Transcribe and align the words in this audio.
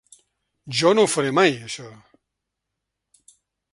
Jo 0.77 0.93
no 0.95 1.03
ho 1.07 1.11
faré 1.15 1.33
mai, 1.39 1.53
això. 1.67 1.91